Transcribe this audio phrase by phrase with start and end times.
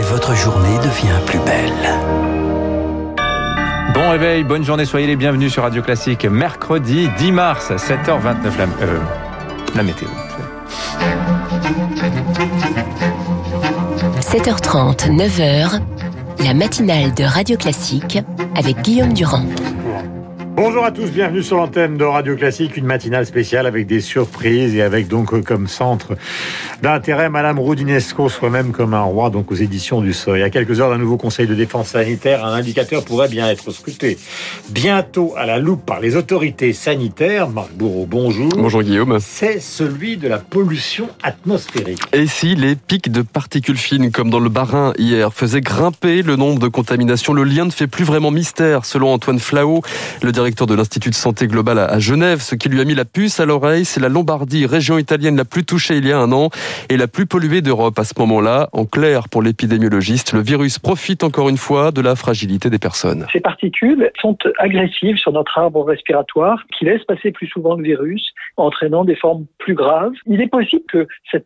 [0.00, 1.90] et votre journée devient plus belle.
[3.92, 6.24] Bon réveil, bonne journée, soyez les bienvenus sur Radio Classique.
[6.24, 8.98] Mercredi 10 mars, 7h29, la, euh,
[9.74, 10.08] la météo.
[14.20, 15.80] 7h30, 9h,
[16.44, 18.18] la matinale de Radio Classique
[18.56, 19.44] avec Guillaume Durand.
[20.56, 24.74] Bonjour à tous, bienvenue sur l'antenne de Radio Classique, une matinale spéciale avec des surprises
[24.74, 26.16] et avec donc euh, comme centre
[26.82, 30.42] d'intérêt Madame Roudinesco, soi-même comme un roi, donc aux éditions du Seuil.
[30.42, 34.18] À quelques heures d'un nouveau conseil de défense sanitaire, un indicateur pourrait bien être scruté
[34.70, 37.48] bientôt à la loupe par les autorités sanitaires.
[37.48, 38.48] Marc Bourreau, bonjour.
[38.48, 39.18] Bonjour Guillaume.
[39.20, 42.00] C'est celui de la pollution atmosphérique.
[42.12, 46.34] Et si les pics de particules fines, comme dans le Bas-Rhin hier, faisaient grimper le
[46.34, 49.82] nombre de contaminations, le lien ne fait plus vraiment mystère, selon Antoine Flao,
[50.22, 52.40] le directeur de l'Institut de santé globale à Genève.
[52.40, 55.44] Ce qui lui a mis la puce à l'oreille, c'est la Lombardie, région italienne la
[55.44, 56.48] plus touchée il y a un an
[56.88, 58.70] et la plus polluée d'Europe à ce moment-là.
[58.72, 63.26] En clair, pour l'épidémiologiste, le virus profite encore une fois de la fragilité des personnes.
[63.32, 68.32] Ces particules sont agressives sur notre arbre respiratoire qui laisse passer plus souvent le virus,
[68.56, 70.12] entraînant des formes plus graves.
[70.26, 71.44] Il est possible que cette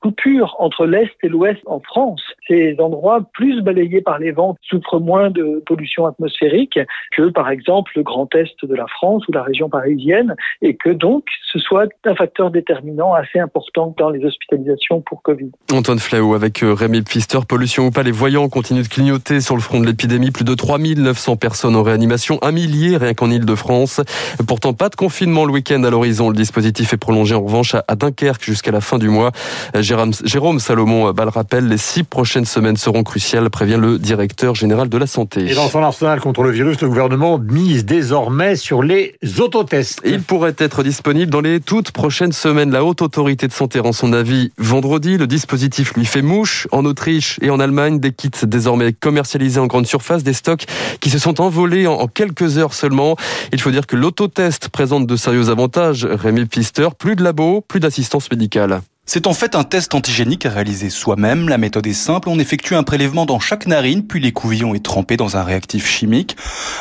[0.00, 5.00] coupure entre l'Est et l'Ouest en France, ces endroits plus balayés par les vents, souffrent
[5.00, 6.78] moins de pollution atmosphérique
[7.12, 10.90] que, par exemple, le Grand Est de la France ou la région parisienne et que
[10.90, 15.50] donc ce soit un facteur déterminant assez important dans les hospitalisations pour Covid.
[15.72, 19.54] Antoine Flau avec euh, Rémi Pfister, pollution ou pas, les voyants continuent de clignoter sur
[19.54, 20.30] le front de l'épidémie.
[20.30, 24.00] Plus de 3900 personnes en réanimation, un millier rien qu'en Ile-de-France.
[24.46, 26.30] Pourtant, pas de confinement le week-end à l'horizon.
[26.30, 29.32] Le dispositif est prolongé en revanche à Dunkerque jusqu'à la fin du mois.
[29.74, 34.54] Jérôme, Jérôme Salomon bah, le rappelle, les six prochaines semaines seront cruciales, prévient le directeur
[34.54, 35.50] général de la santé.
[35.50, 40.00] Et dans son arsenal contre le virus, le gouvernement mise désormais sur les autotests.
[40.04, 42.70] Il pourrait être disponible dans les toutes prochaines semaines.
[42.70, 45.18] La Haute Autorité de Santé rend son avis vendredi.
[45.18, 46.68] Le dispositif lui fait mouche.
[46.70, 50.66] En Autriche et en Allemagne, des kits désormais commercialisés en grande surface, des stocks
[51.00, 53.16] qui se sont envolés en quelques heures seulement.
[53.52, 56.04] Il faut dire que l'autotest présente de sérieux avantages.
[56.04, 58.82] Rémi Pfister, plus de labos, plus d'assistance médicale.
[59.08, 61.48] C'est en fait un test antigénique à réaliser soi-même.
[61.48, 62.28] La méthode est simple.
[62.28, 66.36] On effectue un prélèvement dans chaque narine, puis l'écouvillon est trempé dans un réactif chimique.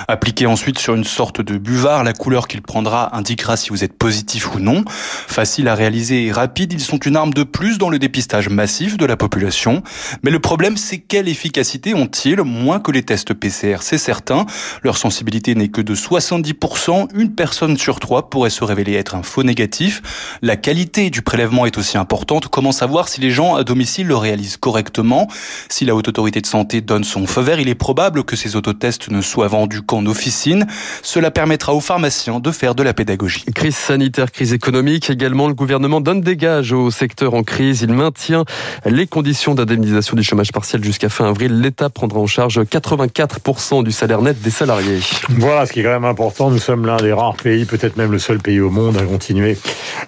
[0.07, 3.93] Appliqué ensuite sur une sorte de buvard, la couleur qu'il prendra indiquera si vous êtes
[3.93, 4.83] positif ou non.
[4.87, 8.97] Facile à réaliser et rapide, ils sont une arme de plus dans le dépistage massif
[8.97, 9.83] de la population.
[10.23, 14.47] Mais le problème, c'est quelle efficacité ont-ils Moins que les tests PCR, c'est certain.
[14.81, 17.09] Leur sensibilité n'est que de 70%.
[17.13, 20.01] Une personne sur trois pourrait se révéler être un faux négatif.
[20.41, 22.14] La qualité du prélèvement est aussi importante
[22.51, 25.27] Comment savoir si les gens à domicile le réalisent correctement?
[25.69, 28.55] Si la Haute Autorité de Santé donne son feu vert, il est probable que ces
[28.55, 30.65] autotests ne soient vendus qu'en officine.
[31.01, 33.43] Cela permettra aux pharmaciens de faire de la pédagogie.
[33.53, 35.47] Crise sanitaire, crise économique également.
[35.47, 37.81] Le gouvernement donne des gages au secteur en crise.
[37.81, 38.45] Il maintient
[38.85, 41.59] les conditions d'indemnisation du chômage partiel jusqu'à fin avril.
[41.59, 44.99] L'État prendra en charge 84% du salaire net des salariés.
[45.29, 46.49] Voilà ce qui est quand même important.
[46.49, 49.57] Nous sommes l'un des rares pays, peut-être même le seul pays au monde à continuer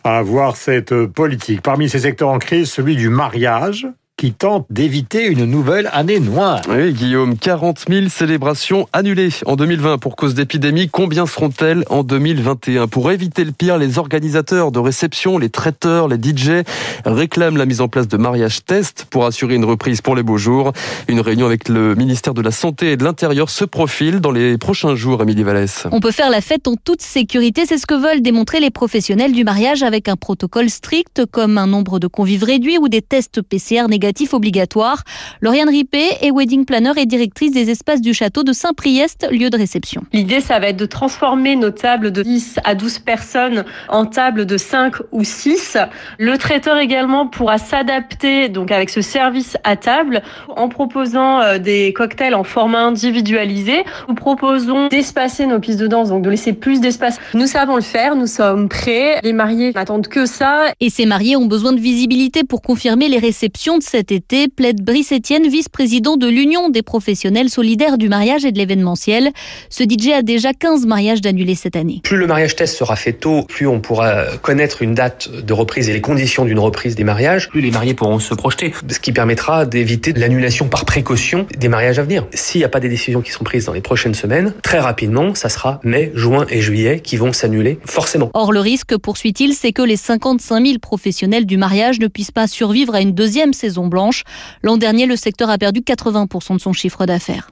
[0.08, 1.62] à avoir cette politique.
[1.62, 6.62] Parmi ces secteurs en crise, celui du mariage, qui tente d'éviter une nouvelle année noire.
[6.68, 10.90] Oui, Guillaume, 40 000 célébrations annulées en 2020 pour cause d'épidémie.
[10.90, 16.18] Combien seront-elles en 2021 Pour éviter le pire, les organisateurs de réception, les traiteurs, les
[16.18, 16.64] DJ
[17.06, 20.38] réclament la mise en place de mariage test pour assurer une reprise pour les beaux
[20.38, 20.74] jours.
[21.08, 24.58] Une réunion avec le ministère de la Santé et de l'Intérieur se profile dans les
[24.58, 25.86] prochains jours, Émilie Vallès.
[25.92, 29.34] On peut faire la fête en toute sécurité, c'est ce que veulent démontrer les professionnels
[29.34, 33.44] du mariage avec un protocole strict comme un nombre de convives réduit ou des tests
[33.44, 35.04] PCR négatifs obligatoire.
[35.42, 39.58] Lauriane Ripé est wedding planner et directrice des espaces du château de Saint-Priest, lieu de
[39.58, 40.04] réception.
[40.14, 44.46] L'idée, ça va être de transformer nos tables de 10 à 12 personnes en tables
[44.46, 45.78] de 5 ou 6.
[46.18, 51.94] Le traiteur également pourra s'adapter donc avec ce service à table en proposant euh, des
[51.94, 53.84] cocktails en format individualisé.
[54.08, 57.20] Nous proposons d'espacer nos pistes de danse, donc de laisser plus d'espace.
[57.34, 59.20] Nous savons le faire, nous sommes prêts.
[59.24, 60.72] Les mariés n'attendent que ça.
[60.80, 64.48] Et ces mariés ont besoin de visibilité pour confirmer les réceptions de cette cet été,
[64.48, 69.32] plaide Brice Etienne, vice-président de l'Union des professionnels solidaires du mariage et de l'événementiel.
[69.72, 72.02] Ce DJ a déjà 15 mariages d'annulés cette année.
[72.04, 75.90] Plus le mariage test sera fait tôt, plus on pourra connaître une date de reprise
[75.90, 79.12] et les conditions d'une reprise des mariages, plus les mariés pourront se projeter, ce qui
[79.12, 82.28] permettra d'éviter l'annulation par précaution des mariages à venir.
[82.36, 85.34] S'il n'y a pas des décisions qui sont prises dans les prochaines semaines, très rapidement,
[85.34, 88.30] ça sera mai, juin et juillet qui vont s'annuler forcément.
[88.36, 92.46] Or, le risque, poursuit-il, c'est que les 55 000 professionnels du mariage ne puissent pas
[92.46, 94.24] survivre à une deuxième saison blanche.
[94.64, 97.50] L'an dernier, le secteur a perdu 80% de son chiffre d'affaires.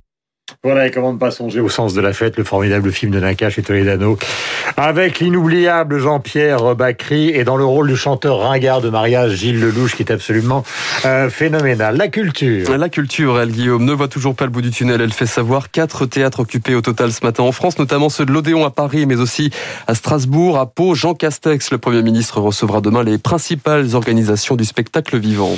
[0.64, 3.20] Voilà, et comment ne pas songer au sens de la fête, le formidable film de
[3.20, 4.18] Nakache et Toledano,
[4.78, 9.96] avec l'inoubliable Jean-Pierre Bacry et dans le rôle du chanteur ringard de mariage Gilles Lelouch,
[9.96, 10.64] qui est absolument
[11.06, 11.98] euh, phénoménal.
[11.98, 12.78] La culture.
[12.78, 15.02] La culture, elle, Guillaume, ne voit toujours pas le bout du tunnel.
[15.02, 18.32] Elle fait savoir quatre théâtres occupés au total ce matin en France, notamment ceux de
[18.32, 19.50] l'Odéon à Paris, mais aussi
[19.88, 20.94] à Strasbourg, à Pau.
[20.94, 25.56] Jean Castex, le Premier ministre, recevra demain les principales organisations du spectacle vivant.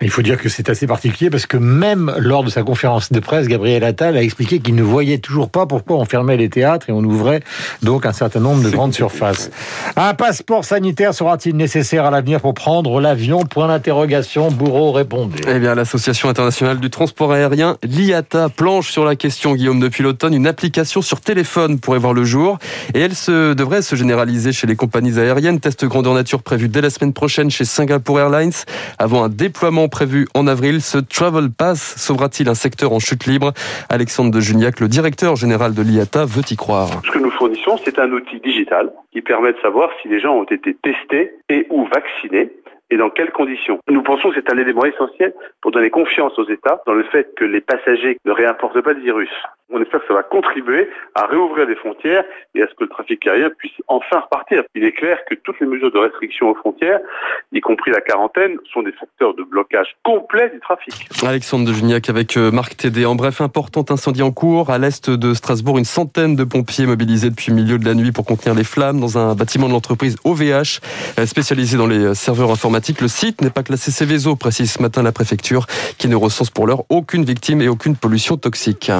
[0.00, 3.18] Il faut dire que c'est assez particulier parce que même lors de sa conférence de
[3.18, 6.88] presse, Gabriel Attal a expliqué qu'il ne voyait toujours pas pourquoi on fermait les théâtres
[6.88, 7.42] et on ouvrait
[7.82, 9.50] donc un certain nombre de grandes surfaces.
[9.96, 13.40] Un passeport sanitaire sera-t-il nécessaire à l'avenir pour prendre l'avion?
[13.40, 15.40] Point d'interrogation, Bourreau répondait.
[15.48, 20.32] Eh bien, l'Association internationale du transport aérien, l'IATA, planche sur la question, Guillaume, depuis l'automne.
[20.32, 22.58] Une application sur téléphone pourrait voir le jour
[22.94, 25.58] et elle se, devrait se généraliser chez les compagnies aériennes.
[25.58, 28.52] Test grandeur nature prévu dès la semaine prochaine chez Singapore Airlines
[28.98, 30.80] avant un déploiement prévu en avril.
[30.80, 33.52] Ce Travel Pass sauvera-t-il un secteur en chute libre?
[33.88, 37.02] Alexandre de Juniac, le directeur général de l'IATA, veut y croire.
[37.04, 40.34] Ce que nous fournissons, c'est un outil digital qui permet de savoir si les gens
[40.34, 42.50] ont été testés et ou vaccinés
[42.90, 43.78] et dans quelles conditions?
[43.88, 47.34] Nous pensons que c'est un élément essentiel pour donner confiance aux États dans le fait
[47.36, 49.30] que les passagers ne réimportent pas de virus.
[49.70, 52.24] On espère que ça va contribuer à réouvrir les frontières
[52.54, 54.62] et à ce que le trafic aérien puisse enfin repartir.
[54.74, 57.00] Il est clair que toutes les mesures de restriction aux frontières,
[57.52, 60.94] y compris la quarantaine, sont des facteurs de blocage complet du trafic.
[61.22, 63.04] Alexandre de Juniac avec euh, Marc Tédé.
[63.04, 65.76] En bref, important incendie en cours à l'est de Strasbourg.
[65.76, 69.00] Une centaine de pompiers mobilisés depuis le milieu de la nuit pour contenir les flammes
[69.00, 70.80] dans un bâtiment de l'entreprise OVH
[71.18, 72.77] euh, spécialisé dans les euh, serveurs informatiques.
[73.00, 75.66] Le site n'est pas classé Céveso, précise ce matin la préfecture,
[75.98, 78.90] qui ne recense pour l'heure aucune victime et aucune pollution toxique.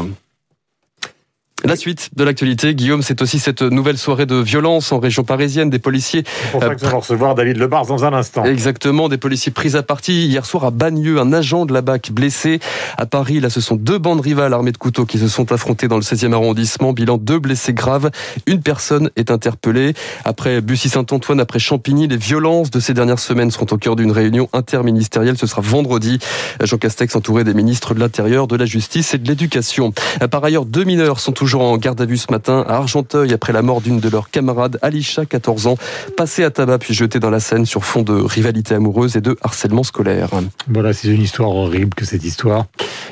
[1.64, 5.70] La suite de l'actualité, Guillaume, c'est aussi cette nouvelle soirée de violence en région parisienne.
[5.70, 6.22] Des policiers.
[6.24, 8.44] C'est pour ça que nous allons recevoir David Lebars dans un instant.
[8.44, 10.28] Exactement, des policiers pris à partie.
[10.28, 12.60] Hier soir à Bagneux, un agent de la BAC blessé.
[12.96, 15.88] À Paris, là, ce sont deux bandes rivales armées de couteaux qui se sont affrontées
[15.88, 16.92] dans le 16e arrondissement.
[16.92, 18.12] Bilan deux blessés graves.
[18.46, 19.94] Une personne est interpellée.
[20.24, 24.48] Après Bussy-Saint-Antoine, après Champigny, les violences de ces dernières semaines seront au cœur d'une réunion
[24.52, 25.36] interministérielle.
[25.36, 26.20] Ce sera vendredi.
[26.62, 29.92] Jean Castex entouré des ministres de l'Intérieur, de la Justice et de l'Éducation.
[30.30, 33.52] Par ailleurs, deux mineurs sont toujours en garde à vue ce matin à Argenteuil après
[33.52, 35.76] la mort d'une de leurs camarades, Alisha, 14 ans,
[36.16, 39.36] passée à tabac puis jetée dans la Seine sur fond de rivalité amoureuse et de
[39.42, 40.28] harcèlement scolaire.
[40.68, 42.66] Voilà, c'est une histoire horrible que cette histoire.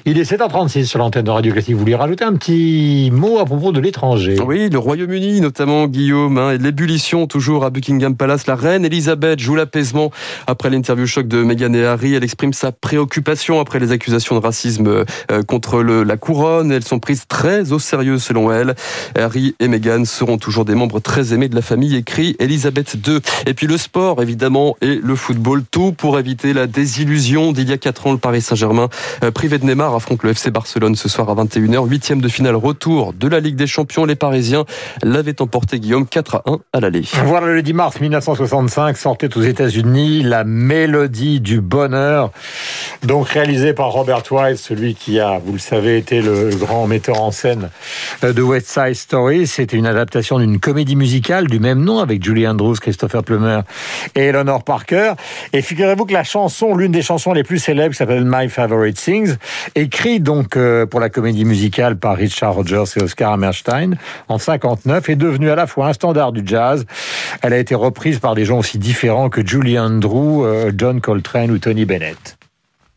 [0.05, 1.75] Il est 7h36 sur l'antenne de Radio Classique.
[1.75, 4.37] Vous voulez rajouter un petit mot à propos de l'étranger?
[4.44, 8.47] Oui, le Royaume-Uni, notamment Guillaume, hein, et l'ébullition toujours à Buckingham Palace.
[8.47, 10.11] La reine Elisabeth joue l'apaisement
[10.47, 12.15] après l'interview choc de Meghan et Harry.
[12.15, 16.71] Elle exprime sa préoccupation après les accusations de racisme euh, contre le, la couronne.
[16.71, 18.75] Elles sont prises très au sérieux selon elle.
[19.17, 23.20] Harry et Meghan seront toujours des membres très aimés de la famille, écrit Elisabeth II.
[23.46, 25.62] Et puis le sport, évidemment, et le football.
[25.70, 28.12] Tout pour éviter la désillusion d'il y a 4 ans.
[28.12, 28.88] Le Paris Saint-Germain,
[29.25, 31.88] euh, privé de Neymar, affronte le FC Barcelone ce soir à 21h.
[31.88, 34.05] Huitième de finale retour de la Ligue des Champions.
[34.05, 34.64] Les Parisiens
[35.02, 37.02] l'avaient emporté, Guillaume, 4 à 1 à l'aller.
[37.25, 42.31] Voilà, le 10 mars 1965 sortait aux États-Unis la mélodie du bonheur,
[43.02, 47.20] donc réalisée par Robert Wise, celui qui a, vous le savez, été le grand metteur
[47.20, 47.70] en scène
[48.23, 49.47] de West Side Story.
[49.47, 53.61] C'était une adaptation d'une comédie musicale du même nom avec Julie Andrews, Christopher Plummer
[54.15, 55.13] et Eleanor Parker.
[55.53, 59.37] Et figurez-vous que la chanson, l'une des chansons les plus célèbres, s'appelle My Favorite Things,
[59.75, 63.97] écrite donc euh, pour la comédie musicale par Richard Rogers et Oscar Hammerstein
[64.29, 66.87] en 59, est devenue à la fois un standard du jazz.
[67.43, 71.51] Elle a été reprise par des gens aussi différents que Julie Andrews, euh, John Coltrane
[71.51, 72.37] ou Tony Bennett.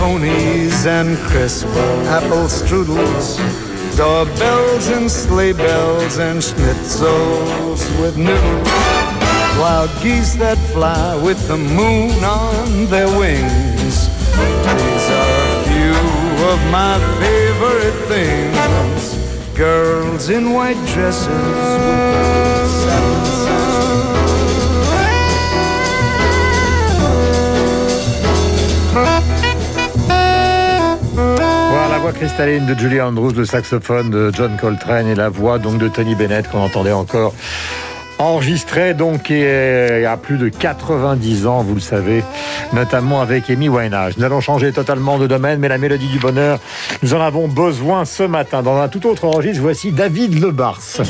[0.00, 1.66] Ponies and crisp
[2.16, 3.36] apple strudels,
[3.98, 8.68] doorbells and sleigh bells and schnitzels with noodles.
[9.60, 14.08] Wild geese that fly with the moon on their wings.
[14.78, 15.98] These are a few
[16.52, 19.02] of my favorite things.
[19.54, 23.29] Girls in white dresses with satin
[32.20, 36.14] cristalline de Julie Andrews, le saxophone de John Coltrane et la voix donc de Tony
[36.14, 37.32] Bennett qu'on entendait encore
[38.18, 42.22] enregistré donc y a plus de 90 ans, vous le savez,
[42.74, 44.18] notamment avec Amy Winehouse.
[44.18, 46.58] Nous allons changer totalement de domaine, mais la mélodie du bonheur,
[47.02, 48.62] nous en avons besoin ce matin.
[48.62, 51.00] Dans un tout autre registre, voici David Lebars.